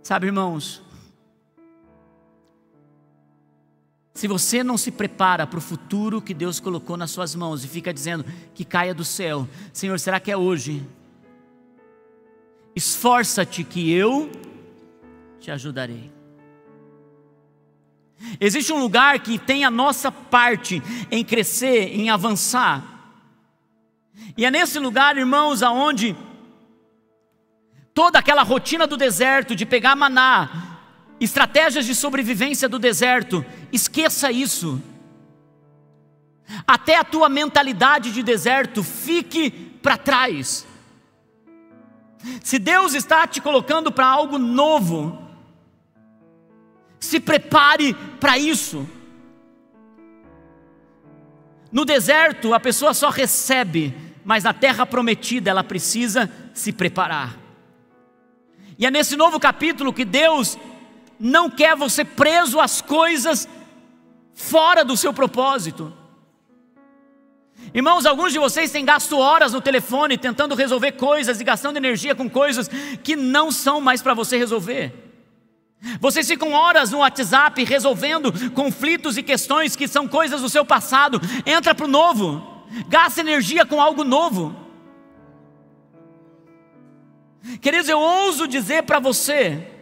[0.03, 0.82] Sabe, irmãos,
[4.23, 7.67] se você não se prepara para o futuro que Deus colocou nas suas mãos e
[7.67, 8.23] fica dizendo
[8.55, 10.81] que caia do céu, Senhor, será que é hoje?
[12.73, 14.31] Esforça-te que eu
[15.41, 16.09] te ajudarei.
[18.39, 22.81] Existe um lugar que tem a nossa parte em crescer, em avançar.
[24.37, 26.15] E é nesse lugar, irmãos, aonde
[27.93, 30.79] toda aquela rotina do deserto de pegar maná,
[31.19, 34.81] estratégias de sobrevivência do deserto, esqueça isso.
[36.67, 39.49] Até a tua mentalidade de deserto fique
[39.81, 40.65] para trás.
[42.41, 45.19] Se Deus está te colocando para algo novo,
[46.99, 48.87] se prepare para isso.
[51.71, 57.37] No deserto, a pessoa só recebe, mas na terra prometida ela precisa se preparar.
[58.77, 60.57] E é nesse novo capítulo que Deus
[61.19, 63.47] não quer você preso às coisas
[64.33, 65.93] fora do seu propósito.
[67.73, 72.13] Irmãos, alguns de vocês têm gasto horas no telefone tentando resolver coisas e gastando energia
[72.13, 72.69] com coisas
[73.03, 74.93] que não são mais para você resolver.
[75.99, 81.19] Vocês ficam horas no WhatsApp resolvendo conflitos e questões que são coisas do seu passado.
[81.45, 84.55] Entra para o novo, gasta energia com algo novo.
[87.61, 89.72] Queridos, eu ouso dizer para você: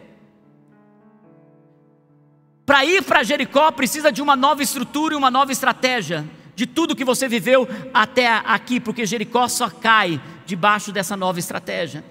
[2.64, 6.94] para ir para Jericó precisa de uma nova estrutura e uma nova estratégia, de tudo
[6.94, 12.04] que você viveu até aqui, porque Jericó só cai debaixo dessa nova estratégia.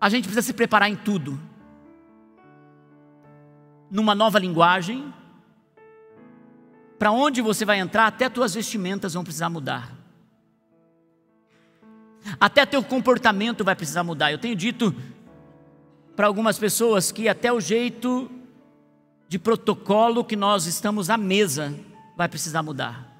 [0.00, 1.38] A gente precisa se preparar em tudo.
[3.90, 5.12] Numa nova linguagem.
[6.98, 9.92] Para onde você vai entrar, até tuas vestimentas vão precisar mudar.
[12.40, 14.32] Até teu comportamento vai precisar mudar.
[14.32, 14.94] Eu tenho dito
[16.14, 18.30] para algumas pessoas que até o jeito
[19.28, 21.74] de protocolo que nós estamos à mesa
[22.16, 23.10] vai precisar mudar.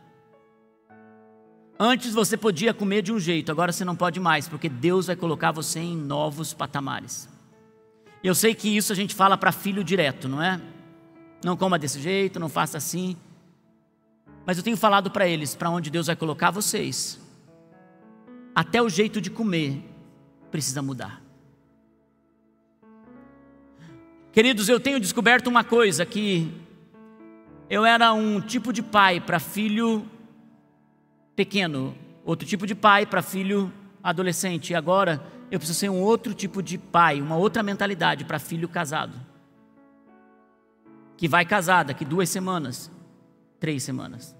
[1.78, 5.16] Antes você podia comer de um jeito, agora você não pode mais, porque Deus vai
[5.16, 7.28] colocar você em novos patamares.
[8.22, 10.60] Eu sei que isso a gente fala para filho direto, não é?
[11.42, 13.16] Não coma desse jeito, não faça assim.
[14.44, 17.18] Mas eu tenho falado para eles, para onde Deus vai colocar vocês.
[18.54, 19.82] Até o jeito de comer
[20.50, 21.21] precisa mudar.
[24.32, 26.50] Queridos, eu tenho descoberto uma coisa que
[27.68, 30.06] eu era um tipo de pai para filho
[31.36, 33.70] pequeno, outro tipo de pai para filho
[34.02, 34.70] adolescente.
[34.70, 38.70] E agora eu preciso ser um outro tipo de pai, uma outra mentalidade para filho
[38.70, 39.20] casado.
[41.18, 42.90] Que vai casar daqui duas semanas,
[43.60, 44.34] três semanas.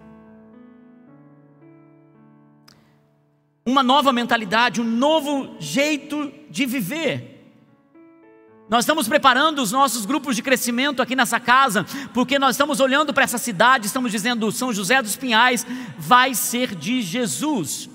[3.67, 7.32] Uma nova mentalidade, um novo jeito de viver.
[8.73, 13.13] Nós estamos preparando os nossos grupos de crescimento aqui nessa casa, porque nós estamos olhando
[13.13, 15.67] para essa cidade, estamos dizendo: São José dos Pinhais
[15.99, 17.91] vai ser de Jesus.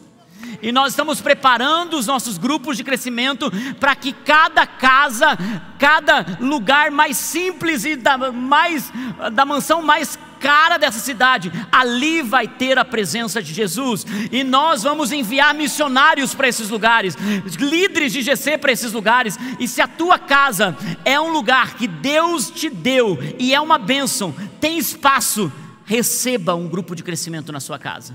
[0.61, 5.35] E nós estamos preparando os nossos grupos de crescimento para que cada casa,
[5.79, 8.93] cada lugar mais simples e da, mais,
[9.33, 14.83] da mansão mais cara dessa cidade, ali vai ter a presença de Jesus, e nós
[14.83, 17.15] vamos enviar missionários para esses lugares,
[17.59, 21.87] líderes de GC para esses lugares, e se a tua casa é um lugar que
[21.87, 25.51] Deus te deu e é uma bênção, tem espaço,
[25.85, 28.13] receba um grupo de crescimento na sua casa.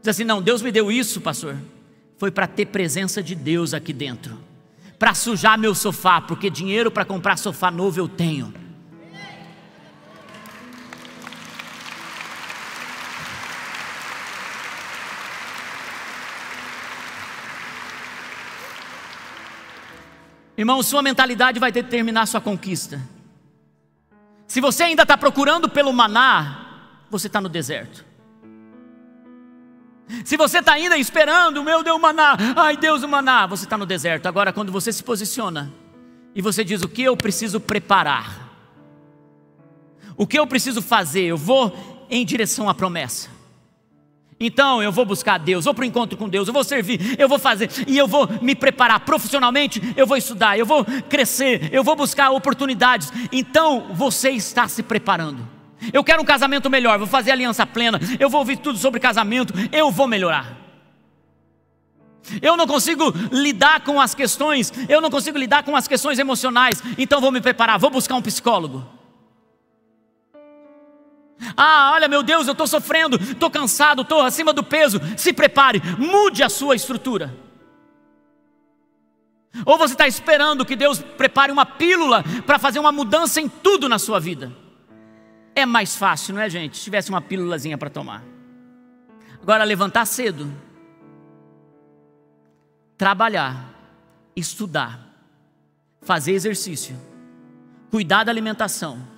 [0.00, 1.56] Diz assim: não, Deus me deu isso, pastor,
[2.18, 4.38] foi para ter presença de Deus aqui dentro,
[4.98, 8.59] para sujar meu sofá, porque dinheiro para comprar sofá novo eu tenho
[20.60, 23.00] Irmão, sua mentalidade vai determinar sua conquista.
[24.46, 28.04] Se você ainda está procurando pelo maná, você está no deserto.
[30.22, 33.86] Se você está ainda esperando, meu Deus, maná, ai Deus, o maná, você está no
[33.86, 34.26] deserto.
[34.26, 35.72] Agora, quando você se posiciona
[36.34, 38.50] E você diz: o que eu preciso preparar?
[40.14, 41.22] O que eu preciso fazer?
[41.22, 43.30] Eu vou em direção à promessa.
[44.42, 47.28] Então eu vou buscar Deus, vou para o encontro com Deus, eu vou servir, eu
[47.28, 51.84] vou fazer, e eu vou me preparar profissionalmente, eu vou estudar, eu vou crescer, eu
[51.84, 53.12] vou buscar oportunidades.
[53.30, 55.46] Então você está se preparando.
[55.92, 59.52] Eu quero um casamento melhor, vou fazer aliança plena, eu vou ouvir tudo sobre casamento,
[59.70, 60.56] eu vou melhorar.
[62.40, 66.82] Eu não consigo lidar com as questões, eu não consigo lidar com as questões emocionais,
[66.96, 68.99] então vou me preparar, vou buscar um psicólogo.
[71.56, 75.00] Ah, olha, meu Deus, eu estou sofrendo, estou cansado, estou acima do peso.
[75.16, 77.34] Se prepare, mude a sua estrutura.
[79.64, 83.88] Ou você está esperando que Deus prepare uma pílula para fazer uma mudança em tudo
[83.88, 84.52] na sua vida?
[85.54, 86.76] É mais fácil, não é, gente?
[86.76, 88.22] Se tivesse uma pílulazinha para tomar.
[89.42, 90.52] Agora, levantar cedo,
[92.96, 93.74] trabalhar,
[94.36, 95.00] estudar,
[96.02, 96.96] fazer exercício,
[97.90, 99.09] cuidar da alimentação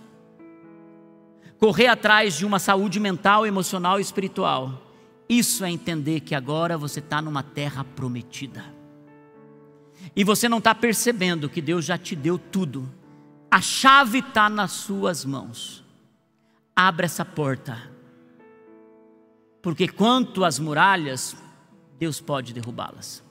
[1.63, 4.83] correr atrás de uma saúde mental, emocional e espiritual.
[5.29, 8.65] Isso é entender que agora você está numa terra prometida.
[10.17, 12.93] E você não está percebendo que Deus já te deu tudo.
[13.49, 15.85] A chave está nas suas mãos.
[16.75, 17.81] Abra essa porta.
[19.63, 21.37] Porque quanto às muralhas,
[21.97, 23.23] Deus pode derrubá-las.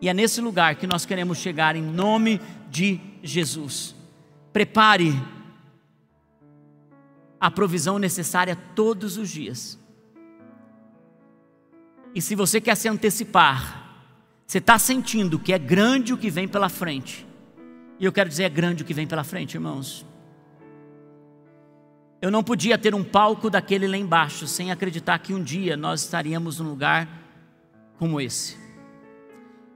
[0.00, 3.94] E é nesse lugar que nós queremos chegar em nome de Jesus.
[4.52, 5.14] Prepare
[7.42, 9.76] a provisão necessária todos os dias.
[12.14, 14.06] E se você quer se antecipar,
[14.46, 17.26] você está sentindo que é grande o que vem pela frente.
[17.98, 20.06] E eu quero dizer, é grande o que vem pela frente, irmãos.
[22.20, 26.02] Eu não podia ter um palco daquele lá embaixo sem acreditar que um dia nós
[26.02, 27.08] estaríamos num lugar
[27.98, 28.56] como esse.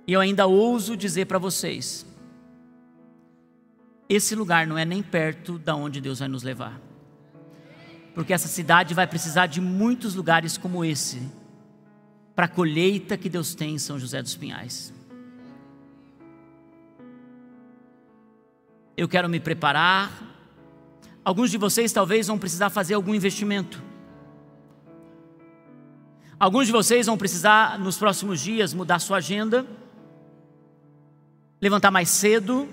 [0.06, 2.06] E eu ainda ouso dizer para vocês:
[4.08, 6.86] esse lugar não é nem perto da onde Deus vai nos levar
[8.16, 11.20] porque essa cidade vai precisar de muitos lugares como esse
[12.34, 14.90] para a colheita que Deus tem em São José dos Pinhais.
[18.96, 20.10] Eu quero me preparar.
[21.22, 23.82] Alguns de vocês talvez vão precisar fazer algum investimento.
[26.40, 29.66] Alguns de vocês vão precisar, nos próximos dias, mudar sua agenda,
[31.60, 32.66] levantar mais cedo,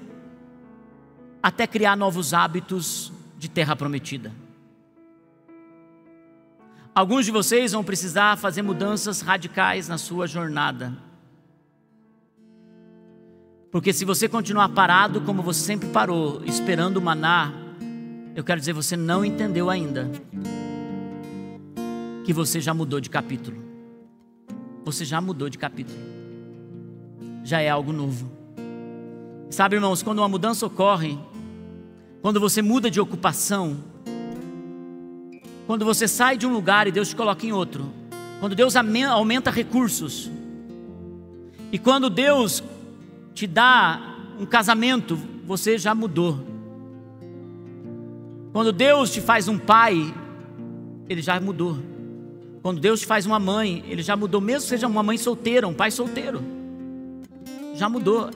[1.41, 4.43] até criar novos hábitos de terra prometida.
[6.96, 10.94] Alguns de vocês vão precisar fazer mudanças radicais na sua jornada.
[13.72, 17.52] Porque se você continuar parado como você sempre parou, esperando o maná,
[18.36, 20.12] eu quero dizer, você não entendeu ainda
[22.24, 23.58] que você já mudou de capítulo.
[24.86, 25.98] Você já mudou de capítulo.
[27.44, 28.32] Já é algo novo.
[29.50, 31.18] Sabe, irmãos, quando uma mudança ocorre,
[32.22, 33.78] quando você muda de ocupação,
[35.66, 37.91] quando você sai de um lugar e Deus te coloca em outro.
[38.39, 40.30] Quando Deus aumenta recursos.
[41.72, 42.64] E quando Deus
[43.34, 46.39] te dá um casamento, você já mudou.
[48.51, 50.14] Quando Deus te faz um pai,
[51.09, 51.78] ele já mudou.
[52.61, 55.68] Quando Deus te faz uma mãe, ele já mudou, mesmo que seja uma mãe solteira,
[55.68, 56.41] um pai solteiro.
[57.76, 58.30] Já mudou.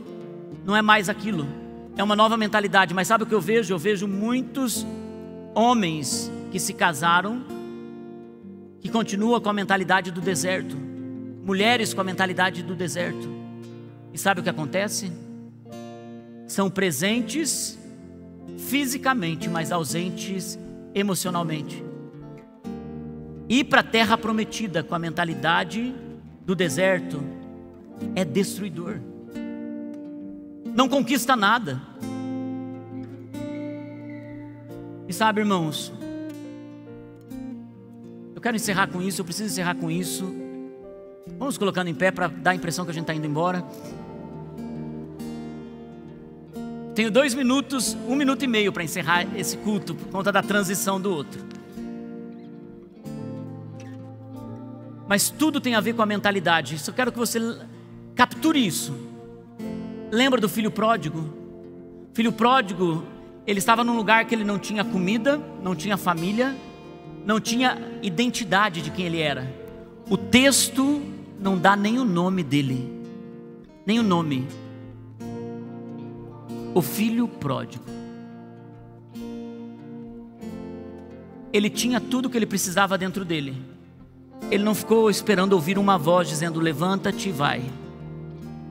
[0.66, 1.48] Não é mais aquilo.
[1.96, 2.94] É uma nova mentalidade.
[2.94, 3.74] Mas sabe o que eu vejo?
[3.74, 4.86] Eu vejo muitos
[5.54, 7.44] homens que se casaram,
[8.80, 10.76] que continuam com a mentalidade do deserto,
[11.46, 13.30] mulheres com a mentalidade do deserto.
[14.14, 15.12] E sabe o que acontece?
[16.48, 17.78] São presentes
[18.58, 20.58] fisicamente, mas ausentes
[20.94, 21.84] emocionalmente.
[23.50, 25.94] Ir para a terra prometida com a mentalidade
[26.46, 27.22] do deserto
[28.16, 29.00] é destruidor.
[30.76, 31.82] Não conquista nada.
[35.08, 35.94] E sabe, irmãos,
[38.38, 40.32] eu quero encerrar com isso, eu preciso encerrar com isso.
[41.40, 43.66] Vamos colocando em pé para dar a impressão que a gente está indo embora.
[46.94, 51.02] Tenho dois minutos, um minuto e meio para encerrar esse culto, por conta da transição
[51.02, 51.44] do outro.
[55.08, 56.78] Mas tudo tem a ver com a mentalidade.
[56.78, 57.40] Só quero que você
[58.14, 58.96] capture isso.
[60.12, 61.28] Lembra do filho pródigo?
[62.14, 63.04] Filho pródigo,
[63.48, 66.56] ele estava num lugar que ele não tinha comida, não tinha família,
[67.28, 69.54] não tinha identidade de quem ele era.
[70.10, 71.02] O texto
[71.38, 72.90] não dá nem o nome dele,
[73.86, 74.48] nem o nome.
[76.74, 77.84] O filho pródigo.
[81.52, 83.62] Ele tinha tudo o que ele precisava dentro dele.
[84.50, 87.62] Ele não ficou esperando ouvir uma voz dizendo: Levanta-te e vai.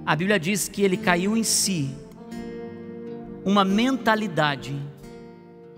[0.07, 1.95] A Bíblia diz que ele caiu em si
[3.45, 4.75] uma mentalidade.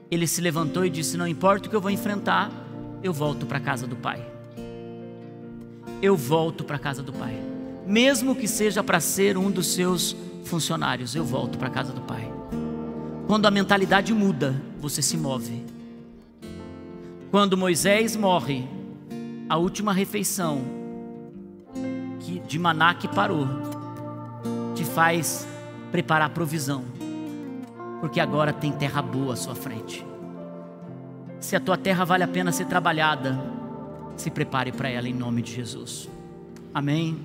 [0.08, 2.67] Ele se levantou e disse: Não importa o que eu vou enfrentar,
[3.02, 4.24] eu volto para a casa do Pai.
[6.02, 7.36] Eu volto para a casa do Pai.
[7.86, 12.00] Mesmo que seja para ser um dos seus funcionários, eu volto para a casa do
[12.02, 12.30] Pai.
[13.26, 15.64] Quando a mentalidade muda, você se move.
[17.30, 18.66] Quando Moisés morre,
[19.48, 20.62] a última refeição
[22.20, 23.46] que, de maná que parou,
[24.74, 25.46] te faz
[25.90, 26.84] preparar provisão,
[28.00, 30.07] porque agora tem terra boa à sua frente.
[31.40, 33.38] Se a tua terra vale a pena ser trabalhada,
[34.16, 36.08] se prepare para ela em nome de Jesus.
[36.74, 37.18] Amém.